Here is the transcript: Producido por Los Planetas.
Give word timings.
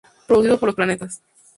Producido 0.25 0.59
por 0.59 0.69
Los 0.69 0.75
Planetas. 0.75 1.21